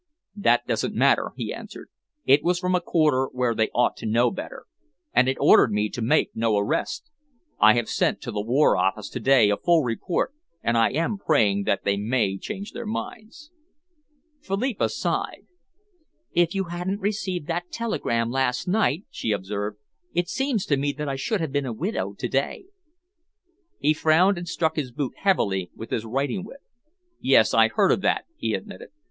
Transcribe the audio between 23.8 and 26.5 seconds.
frowned, and struck his boot heavily with his riding